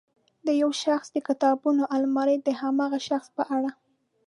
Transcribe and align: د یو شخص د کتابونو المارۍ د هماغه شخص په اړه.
د 0.45 0.47
یو 0.61 0.71
شخص 0.83 1.07
د 1.11 1.17
کتابونو 1.27 1.83
المارۍ 1.95 2.37
د 2.43 2.49
هماغه 2.61 2.99
شخص 3.09 3.27
په 3.37 3.43
اړه. 3.55 3.71